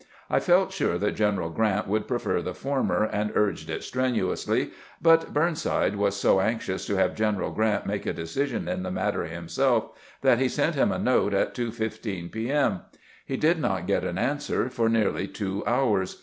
I 0.31 0.39
felt 0.39 0.71
sure 0.73 0.97
that 0.97 1.11
G 1.13 1.23
eneral 1.23 1.53
G 1.53 1.61
rant 1.61 1.87
would 1.87 2.07
prefer 2.07 2.41
the 2.41 2.55
former, 2.55 3.03
and 3.03 3.31
urged 3.35 3.69
it 3.69 3.83
strenuously; 3.83 4.71
but 4.99 5.31
Burnside 5.31 5.95
was 5.95 6.15
so 6.17 6.39
anxious 6.41 6.87
to 6.87 6.95
have 6.95 7.13
G 7.13 7.23
eneral 7.23 7.53
Grant 7.53 7.85
make 7.85 8.07
a 8.07 8.11
decision 8.13 8.67
in 8.67 8.81
the 8.81 8.89
matter 8.89 9.25
himself 9.25 9.91
that 10.23 10.39
he 10.39 10.49
sent 10.49 10.73
him 10.73 10.91
a 10.91 10.97
note 10.97 11.35
at 11.35 11.53
2:15 11.53 12.31
p. 12.31 12.51
M. 12.51 12.79
He 13.27 13.37
did 13.37 13.59
not 13.59 13.85
get 13.85 14.03
an 14.03 14.17
answer 14.17 14.71
for 14.71 14.89
nearly 14.89 15.27
two 15.27 15.63
hours. 15.67 16.19